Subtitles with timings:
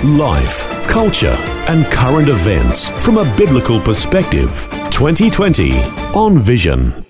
[0.00, 1.36] Life, culture,
[1.68, 4.66] and current events from a biblical perspective.
[4.90, 5.78] 2020
[6.12, 7.06] on Vision.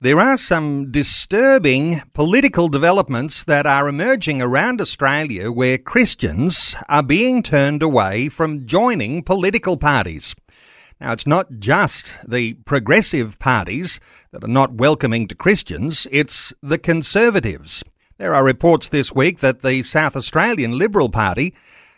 [0.00, 7.42] There are some disturbing political developments that are emerging around Australia where Christians are being
[7.42, 10.34] turned away from joining political parties.
[10.98, 14.00] Now, it's not just the progressive parties
[14.32, 17.84] that are not welcoming to Christians, it's the Conservatives.
[18.16, 21.52] There are reports this week that the South Australian Liberal Party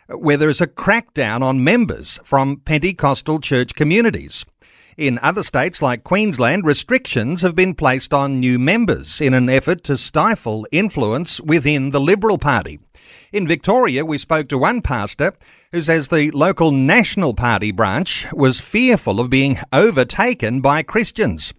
[0.09, 4.45] where there is a crackdown on members from Pentecostal church communities.
[4.97, 9.83] In other states like Queensland, restrictions have been placed on new members in an effort
[9.83, 12.79] to stifle influence within the Liberal Party.
[13.31, 15.33] In Victoria, we spoke to one pastor
[15.71, 21.53] who says the local National Party branch was fearful of being overtaken by Christians.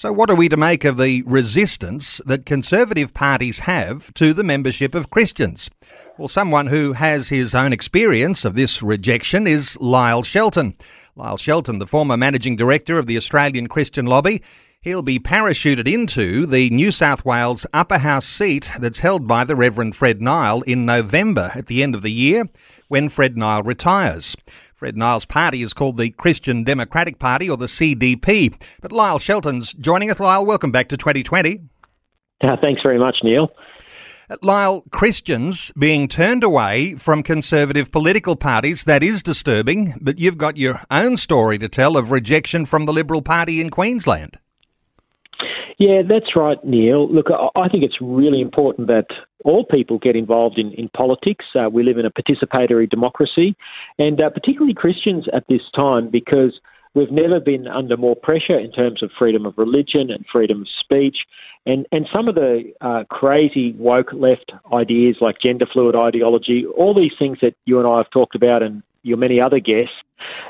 [0.00, 4.42] So, what are we to make of the resistance that Conservative parties have to the
[4.42, 5.68] membership of Christians?
[6.16, 10.74] Well, someone who has his own experience of this rejection is Lyle Shelton.
[11.16, 14.42] Lyle Shelton, the former managing director of the Australian Christian Lobby,
[14.80, 19.54] he'll be parachuted into the New South Wales upper house seat that's held by the
[19.54, 22.46] Reverend Fred Nile in November at the end of the year
[22.88, 24.34] when Fred Nile retires.
[24.80, 28.58] Fred Nile's party is called the Christian Democratic Party or the CDP.
[28.80, 30.18] But Lyle Shelton's joining us.
[30.18, 31.60] Lyle, welcome back to 2020.
[32.42, 33.52] Uh, thanks very much, Neil.
[34.40, 40.56] Lyle, Christians being turned away from conservative political parties, that is disturbing, but you've got
[40.56, 44.38] your own story to tell of rejection from the Liberal Party in Queensland.
[45.80, 47.10] Yeah, that's right, Neil.
[47.10, 49.06] Look, I think it's really important that
[49.46, 51.46] all people get involved in, in politics.
[51.58, 53.56] Uh, we live in a participatory democracy,
[53.98, 56.60] and uh, particularly Christians at this time because
[56.92, 60.68] we've never been under more pressure in terms of freedom of religion and freedom of
[60.80, 61.16] speech.
[61.64, 66.94] And, and some of the uh, crazy woke left ideas like gender fluid ideology, all
[66.94, 69.94] these things that you and I have talked about and your many other guests,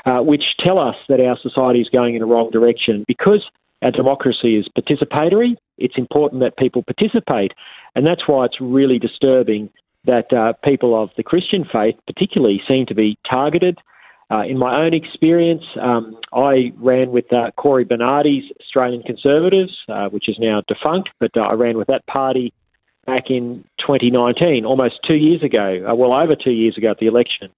[0.05, 3.49] uh, which tell us that our society is going in the wrong direction because
[3.81, 5.55] our democracy is participatory.
[5.77, 7.53] It's important that people participate,
[7.95, 9.69] and that's why it's really disturbing
[10.05, 13.77] that uh, people of the Christian faith, particularly, seem to be targeted.
[14.31, 20.07] Uh, in my own experience, um, I ran with uh, Cory Bernardi's Australian Conservatives, uh,
[20.09, 22.53] which is now defunct, but uh, I ran with that party
[23.05, 27.07] back in 2019, almost two years ago, uh, well over two years ago at the
[27.07, 27.49] election.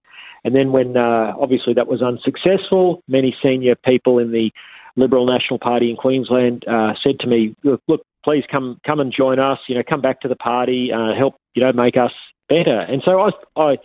[0.45, 4.51] And then, when obviously that was unsuccessful, many senior people in the
[4.95, 9.13] Liberal National Party in Queensland uh, said to me, look, look, please come come and
[9.15, 9.59] join us.
[9.67, 12.11] You know, come back to the party, uh, help you know make us
[12.49, 12.79] better.
[12.79, 13.77] And so I I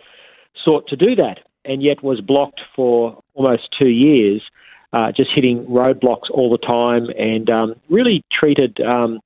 [0.63, 4.43] sought to do that, and yet was blocked for almost two years,
[4.93, 8.79] uh, just hitting roadblocks all the time, and um, really treated.
[8.81, 9.19] Um,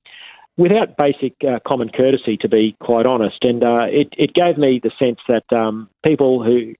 [0.56, 4.80] without basic uh, common courtesy, to be quite honest, and uh, it, it gave me
[4.80, 6.74] the sense that um, people who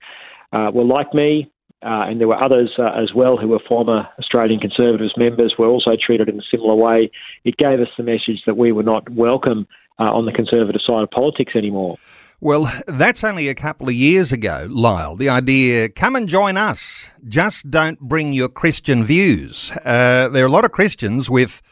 [0.57, 1.51] uh, were like me,
[1.83, 5.67] uh, and there were others uh, as well who were former Australian Conservatives members were
[5.67, 7.11] also treated in a similar way.
[7.45, 9.67] It gave us the message that we were not welcome
[9.99, 11.97] uh, on the Conservative side of politics anymore.
[12.41, 15.17] Well, that's only a couple of years ago, Lyle.
[15.17, 17.11] The idea, come and join us.
[17.27, 19.73] Just don't bring your Christian views.
[19.85, 21.63] Uh, there are a lot of Christians with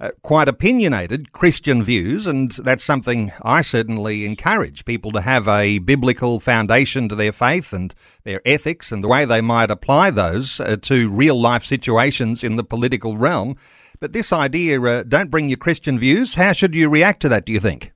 [0.00, 5.78] uh, quite opinionated Christian views, and that's something I certainly encourage people to have a
[5.78, 7.94] biblical foundation to their faith and
[8.24, 12.56] their ethics and the way they might apply those uh, to real life situations in
[12.56, 13.56] the political realm.
[14.00, 17.44] But this idea, uh, don't bring your Christian views, how should you react to that,
[17.44, 17.92] do you think?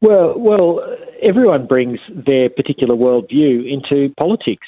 [0.00, 0.80] Well, well,
[1.22, 4.66] everyone brings their particular worldview into politics.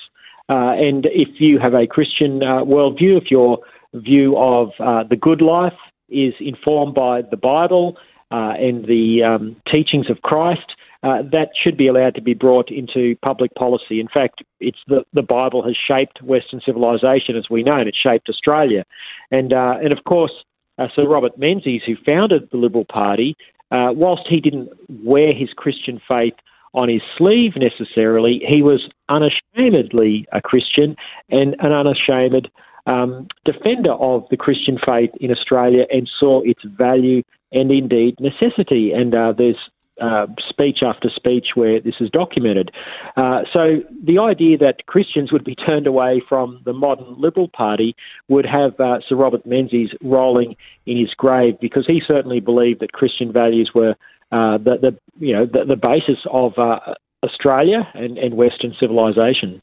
[0.51, 3.59] Uh, and if you have a Christian uh, worldview, if you're
[3.95, 7.97] view of uh, the good life is informed by the Bible
[8.31, 10.75] uh, and the um, teachings of Christ.
[11.03, 14.01] Uh, that should be allowed to be brought into public policy.
[14.01, 17.97] In fact, it's the, the Bible has shaped Western civilization as we know, and it
[18.01, 18.85] shaped Australia.
[19.31, 20.33] And, uh, and of course,
[20.77, 23.37] uh, Sir Robert Menzies, who founded the Liberal Party,
[23.71, 26.35] uh, whilst he didn't wear his Christian faith
[26.75, 30.97] on his sleeve necessarily, he was unashamedly a Christian
[31.31, 32.51] and an unashamed
[32.89, 38.93] um, defender of the Christian faith in Australia and saw its value and indeed necessity.
[38.93, 39.57] And uh, there's
[40.01, 42.71] uh, speech after speech where this is documented.
[43.17, 47.95] Uh, so the idea that Christians would be turned away from the modern Liberal Party
[48.29, 50.57] would have uh, Sir Robert Menzies rolling
[50.87, 53.97] in his grave because he certainly believed that Christian values were
[54.31, 56.79] uh, the, the, you know the, the basis of uh,
[57.25, 59.61] Australia and, and Western civilization.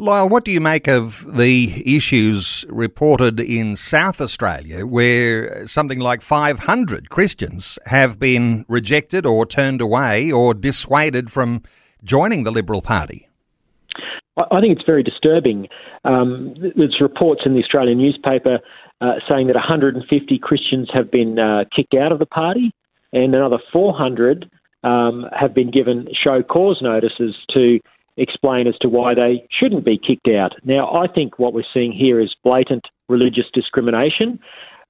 [0.00, 6.22] Lyle, what do you make of the issues reported in South Australia where something like
[6.22, 11.62] 500 Christians have been rejected or turned away or dissuaded from
[12.02, 13.28] joining the Liberal Party?
[14.38, 15.68] I think it's very disturbing.
[16.06, 18.58] Um, there's reports in the Australian newspaper
[19.02, 22.72] uh, saying that 150 Christians have been uh, kicked out of the party
[23.12, 24.50] and another 400
[24.82, 27.80] um, have been given show cause notices to
[28.16, 30.54] explain as to why they shouldn't be kicked out.
[30.64, 34.38] Now, I think what we're seeing here is blatant religious discrimination.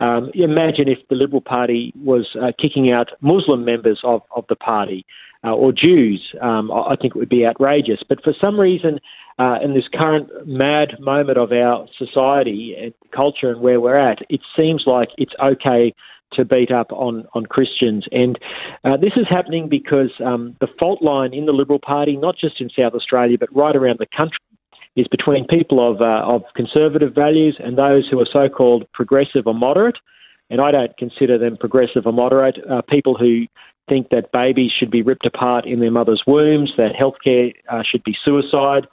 [0.00, 4.56] Um, imagine if the Liberal Party was uh, kicking out Muslim members of, of the
[4.56, 5.04] party
[5.44, 6.34] uh, or Jews.
[6.40, 8.02] Um, I think it would be outrageous.
[8.08, 8.98] But for some reason,
[9.38, 14.18] uh, in this current mad moment of our society and culture and where we're at,
[14.28, 15.94] it seems like it's okay
[16.32, 18.06] to beat up on, on Christians.
[18.12, 18.38] And
[18.84, 22.60] uh, this is happening because um, the fault line in the Liberal Party, not just
[22.60, 24.38] in South Australia, but right around the country,
[24.96, 29.46] is between people of, uh, of conservative values and those who are so called progressive
[29.46, 29.96] or moderate.
[30.50, 32.58] And I don't consider them progressive or moderate.
[32.68, 33.46] Uh, people who
[33.88, 38.02] think that babies should be ripped apart in their mother's wombs, that healthcare uh, should
[38.04, 38.86] be suicide,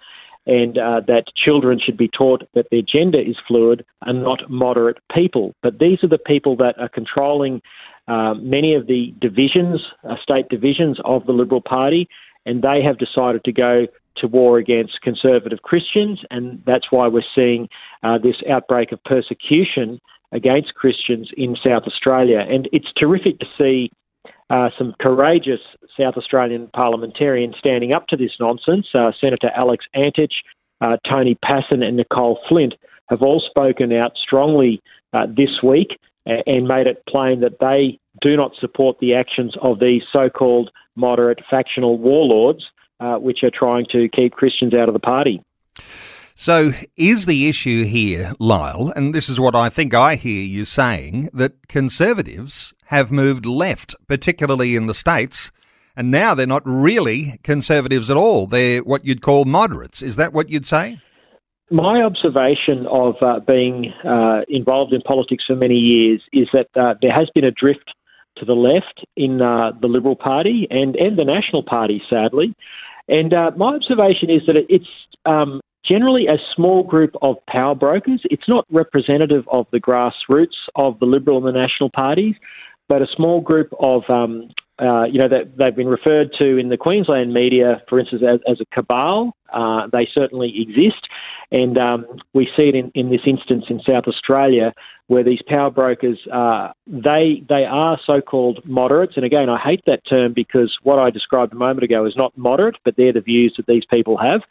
[0.48, 4.98] and uh, that children should be taught that their gender is fluid and not moderate
[5.14, 5.54] people.
[5.62, 7.62] But these are the people that are controlling
[8.08, 12.08] uh, many of the divisions, uh, state divisions of the Liberal Party,
[12.46, 17.22] and they have decided to go to war against conservative Christians, and that's why we're
[17.36, 17.68] seeing
[18.04, 20.00] uh, this outbreak of persecution
[20.32, 22.40] against Christians in South Australia.
[22.50, 23.92] And it's terrific to see
[24.50, 25.60] uh, some courageous
[26.00, 28.88] South Australian parliamentarians standing up to this nonsense.
[28.94, 30.32] Uh, Senator Alex Antic,
[30.82, 32.74] uh, Tony Pasin, and Nicole Flint
[33.10, 34.82] have all spoken out strongly
[35.14, 39.80] uh, this week and made it plain that they do not support the actions of
[39.80, 42.66] these so called moderate factional warlords,
[43.00, 45.42] uh, which are trying to keep Christians out of the party.
[46.40, 50.66] So, is the issue here, Lyle, and this is what I think I hear you
[50.66, 55.52] saying, that conservatives have moved left, particularly in the States,
[55.96, 58.46] and now they're not really conservatives at all.
[58.46, 60.04] They're what you'd call moderates.
[60.04, 61.00] Is that what you'd say?
[61.72, 66.94] My observation of uh, being uh, involved in politics for many years is that uh,
[67.02, 67.92] there has been a drift
[68.38, 72.54] to the left in uh, the Liberal Party and, and the National Party, sadly.
[73.08, 74.86] And uh, my observation is that it's
[75.26, 78.22] um, generally a small group of power brokers.
[78.26, 82.36] It's not representative of the grassroots of the Liberal and the National parties,
[82.90, 84.50] but a small group of, um,
[84.80, 88.40] uh, you know, that they've been referred to in the Queensland media, for instance, as,
[88.50, 89.34] as a cabal.
[89.54, 91.08] Uh, they certainly exist.
[91.52, 94.74] And um, we see it in, in this instance in South Australia,
[95.08, 99.14] where these power brokers, uh, they they are so-called moderates.
[99.16, 102.38] And again, I hate that term because what I described a moment ago is not
[102.38, 104.42] moderate, but they're the views that these people have.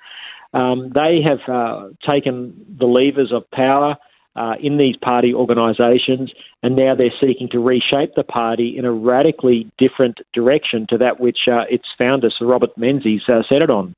[0.56, 3.96] Um, they have uh, taken the levers of power
[4.36, 6.32] uh, in these party organisations,
[6.62, 11.20] and now they're seeking to reshape the party in a radically different direction to that
[11.20, 13.94] which uh, its founder, Sir Robert Menzies, uh, set it on.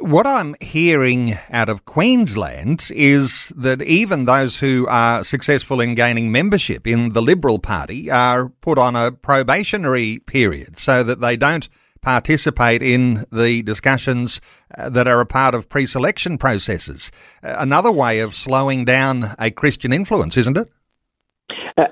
[0.00, 6.30] What I'm hearing out of Queensland is that even those who are successful in gaining
[6.30, 11.68] membership in the Liberal Party are put on a probationary period so that they don't
[12.00, 14.40] participate in the discussions
[14.76, 17.10] uh, that are a part of pre selection processes.
[17.42, 20.68] Uh, another way of slowing down a Christian influence, isn't it?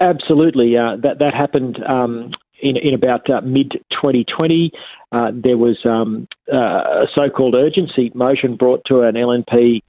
[0.00, 0.76] Absolutely.
[0.76, 4.72] Uh, that, that happened um, in, in about uh, mid 2020.
[5.12, 9.80] Uh, there was um, uh, a so called urgency motion brought to an LNP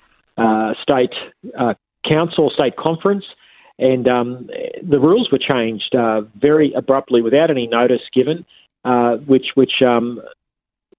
[0.81, 1.13] state
[2.07, 3.25] council, state conference.
[3.79, 4.49] And um,
[4.81, 5.95] the rules were changed
[6.39, 8.45] very abruptly without any notice given
[8.87, 10.21] uh, which which um,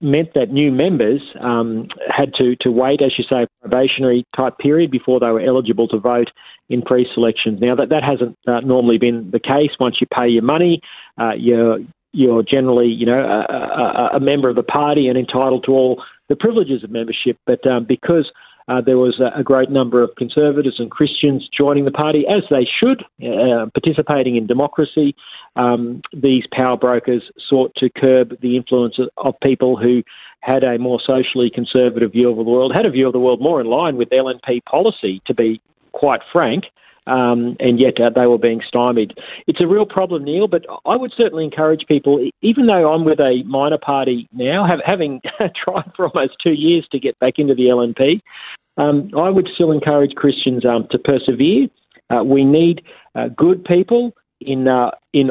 [0.01, 4.59] meant that new members um, had to, to wait, as you say, a probationary type
[4.59, 6.29] period before they were eligible to vote
[6.69, 7.61] in pre-selections.
[7.61, 9.71] Now that that hasn't uh, normally been the case.
[9.81, 10.81] Once you pay your money,
[11.19, 11.79] uh, you're
[12.13, 16.03] you're generally you know a, a, a, member of the party and entitled to all
[16.29, 17.39] the privileges of membership.
[17.47, 18.31] But um, because
[18.69, 22.43] uh, there was a, a, great number of conservatives and Christians joining the party, as
[22.51, 25.17] they should, uh, participating in democracy.
[25.57, 30.03] Um, these power brokers sought to curb the influence of people who
[30.41, 33.41] had a more socially conservative view of the world, had a view of the world
[33.41, 35.61] more in line with LNP policy, to be
[35.93, 36.65] quite frank.
[37.09, 39.15] Um, and yet uh, they were being stymied.
[39.47, 43.19] It's a real problem, Neil, but I would certainly encourage people, even though I'm with
[43.19, 45.21] a minor party now, have, having
[45.65, 48.21] tried for almost two years to get back into the LNP,
[48.77, 51.69] um, I would still encourage Christians um, to persevere.
[52.11, 52.83] Uh, we need
[53.15, 55.31] uh, good people in uh, in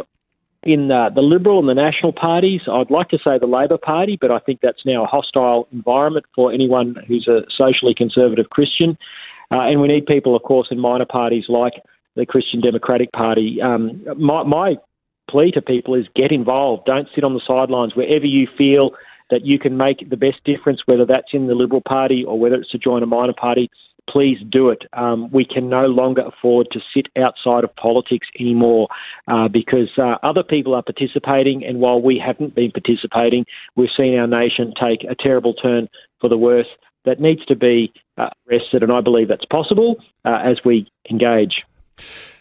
[0.63, 2.62] in uh, the Liberal and the National parties.
[2.69, 6.25] I'd like to say the Labor Party, but I think that's now a hostile environment
[6.36, 8.98] for anyone who's a socially conservative Christian.
[9.51, 11.74] Uh, and we need people, of course, in minor parties like
[12.16, 13.60] the Christian Democratic Party.
[13.62, 14.75] Um, my, my
[15.30, 16.86] plea to people is get involved.
[16.86, 17.96] Don't sit on the sidelines.
[17.96, 18.92] Wherever you feel
[19.30, 22.56] that you can make the best difference, whether that's in the Liberal Party or whether
[22.56, 23.70] it's to join a minor party,
[24.10, 24.84] please do it.
[24.94, 28.88] Um, we can no longer afford to sit outside of politics anymore
[29.27, 34.18] uh, because uh, other people are participating, and while we haven't been participating, we've seen
[34.18, 35.89] our nation take a terrible turn
[36.22, 36.68] for the worse
[37.08, 39.96] that needs to be uh, arrested, and I believe that's possible
[40.26, 41.64] uh, as we engage.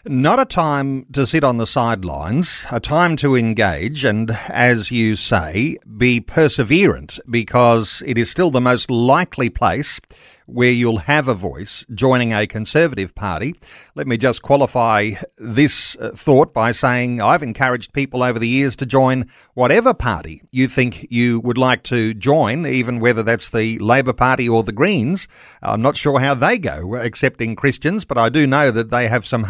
[0.09, 5.17] Not a time to sit on the sidelines, a time to engage and, as you
[5.17, 9.99] say, be perseverant because it is still the most likely place
[10.47, 13.53] where you'll have a voice joining a Conservative Party.
[13.95, 18.77] Let me just qualify this uh, thought by saying I've encouraged people over the years
[18.77, 23.77] to join whatever party you think you would like to join, even whether that's the
[23.79, 25.27] Labor Party or the Greens.
[25.61, 29.25] I'm not sure how they go accepting Christians, but I do know that they have
[29.25, 29.43] some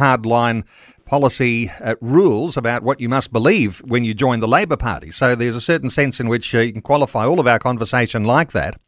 [1.06, 5.10] policy uh, rules about what you must believe when you join the Labor Party.
[5.10, 8.24] So there's a certain sense in which uh, you can qualify all of our conversation
[8.26, 8.80] like that.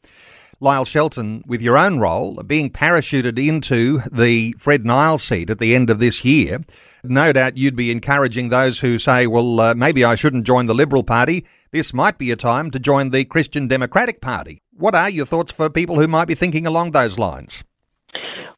[0.61, 5.73] Lyle Shelton, with your own role, being parachuted into the Fred Nile seat at the
[5.73, 6.59] end of this year,
[7.01, 10.75] no doubt you'd be encouraging those who say, well, uh, maybe I shouldn't join the
[10.75, 11.45] Liberal Party.
[11.71, 14.61] This might be a time to join the Christian Democratic Party.
[14.73, 17.63] What are your thoughts for people who might be thinking along those lines?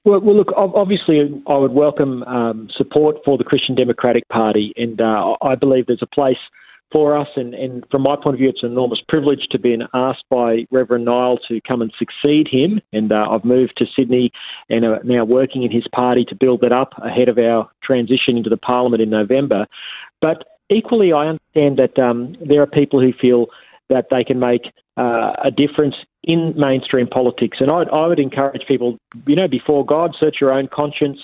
[0.03, 4.99] Well, well, look, obviously, I would welcome um, support for the Christian Democratic Party, and
[4.99, 6.37] uh, I believe there's a place
[6.91, 7.27] for us.
[7.35, 10.65] And, and from my point of view, it's an enormous privilege to be asked by
[10.71, 12.81] Reverend Nile to come and succeed him.
[12.91, 14.31] And uh, I've moved to Sydney
[14.69, 18.37] and are now working in his party to build that up ahead of our transition
[18.37, 19.67] into the Parliament in November.
[20.19, 23.47] But equally, I understand that um, there are people who feel
[23.91, 24.63] that they can make
[24.97, 27.57] uh, a difference in mainstream politics.
[27.59, 31.19] And I, I would encourage people, you know, before God, search your own conscience.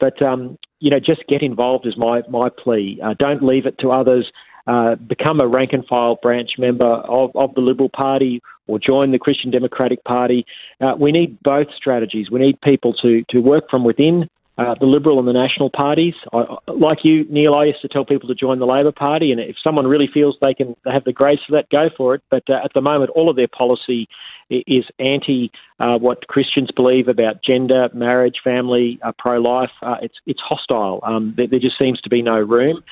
[0.00, 2.98] But um, you know, just get involved is my my plea.
[3.04, 4.32] Uh, don't leave it to others
[4.66, 9.10] uh, become a rank and file branch member of, of the Liberal Party or join
[9.10, 10.46] the Christian Democratic Party.
[10.80, 12.30] Uh, we need both strategies.
[12.30, 14.28] We need people to, to work from within
[14.58, 16.14] uh, the Liberal and the National parties.
[16.32, 19.40] I, like you, Neil, I used to tell people to join the Labor Party, and
[19.40, 22.22] if someone really feels they can they have the grace for that, go for it.
[22.30, 24.08] But uh, at the moment, all of their policy
[24.50, 29.70] is anti uh, what Christians believe about gender, marriage, family, uh, pro-life.
[29.80, 31.00] Uh, it's it's hostile.
[31.02, 32.82] Um, there, there, just seems to be no room.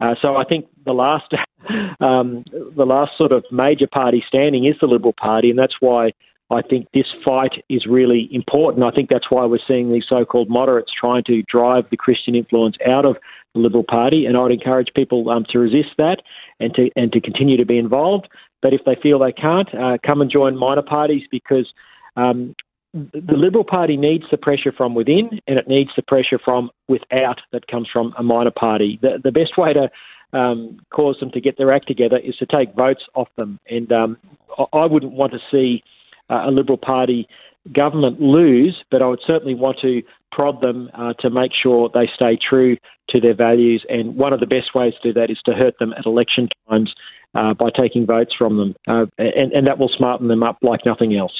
[0.00, 1.34] Uh, so I think the last
[2.00, 2.44] um,
[2.76, 6.12] the last sort of major party standing is the Liberal Party, and that's why
[6.50, 8.84] I think this fight is really important.
[8.84, 12.76] I think that's why we're seeing these so-called moderates trying to drive the Christian influence
[12.86, 13.16] out of
[13.54, 16.22] the Liberal Party, and I would encourage people um, to resist that
[16.58, 18.28] and to and to continue to be involved.
[18.62, 21.72] But if they feel they can't, uh, come and join minor parties because
[22.16, 22.54] um,
[22.92, 27.40] the Liberal Party needs the pressure from within, and it needs the pressure from without
[27.52, 28.98] that comes from a minor party.
[29.00, 29.90] The, the best way to
[30.32, 33.90] um, cause them to get their act together is to take votes off them, and
[33.92, 34.16] um,
[34.72, 35.82] I wouldn't want to see
[36.30, 37.26] uh, a Liberal Party
[37.74, 42.08] government lose, but I would certainly want to prod them uh, to make sure they
[42.14, 42.76] stay true
[43.10, 43.84] to their values.
[43.88, 46.48] And one of the best ways to do that is to hurt them at election
[46.68, 46.94] times
[47.34, 50.80] uh, by taking votes from them, uh, and, and, that will smarten them up like
[50.84, 51.32] nothing else.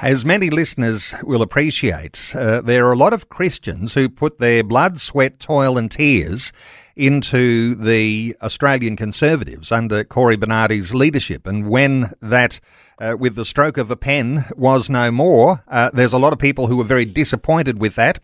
[0.00, 4.62] As many listeners will appreciate, uh, there are a lot of Christians who put their
[4.62, 6.52] blood, sweat, toil, and tears
[6.96, 11.46] into the Australian Conservatives under Cory Bernardi's leadership.
[11.46, 12.60] And when that,
[13.00, 16.38] uh, with the stroke of a pen, was no more, uh, there's a lot of
[16.38, 18.20] people who were very disappointed with that.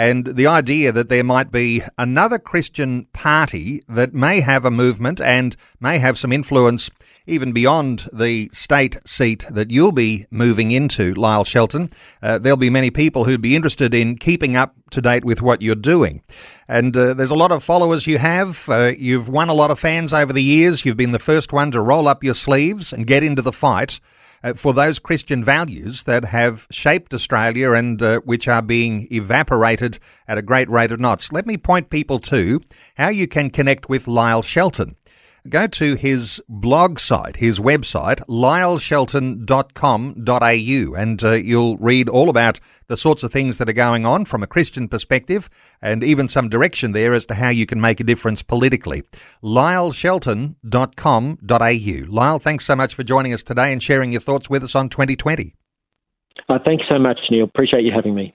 [0.00, 5.20] And the idea that there might be another Christian party that may have a movement
[5.20, 6.90] and may have some influence
[7.26, 11.90] even beyond the state seat that you'll be moving into, Lyle Shelton.
[12.22, 15.60] Uh, there'll be many people who'd be interested in keeping up to date with what
[15.60, 16.22] you're doing.
[16.66, 18.66] And uh, there's a lot of followers you have.
[18.70, 20.86] Uh, you've won a lot of fans over the years.
[20.86, 24.00] You've been the first one to roll up your sleeves and get into the fight.
[24.42, 29.98] Uh, for those Christian values that have shaped Australia and uh, which are being evaporated
[30.26, 31.30] at a great rate of knots.
[31.30, 32.60] Let me point people to
[32.96, 34.96] how you can connect with Lyle Shelton.
[35.48, 42.96] Go to his blog site, his website, lyleshelton.com.au, and uh, you'll read all about the
[42.96, 45.48] sorts of things that are going on from a Christian perspective
[45.80, 49.02] and even some direction there as to how you can make a difference politically.
[49.42, 52.12] lyleshelton.com.au.
[52.12, 54.88] Lyle, thanks so much for joining us today and sharing your thoughts with us on
[54.88, 55.54] 2020.
[56.48, 57.44] Uh, thanks so much, Neil.
[57.44, 58.34] Appreciate you having me.